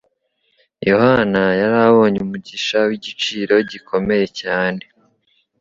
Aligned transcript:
Yohana 0.89 1.43
yari 1.59 1.77
abonye 1.87 2.17
umugisha 2.25 2.77
w'igiciro 2.89 3.55
gikomeye 3.71 4.25
cyane. 4.39 4.81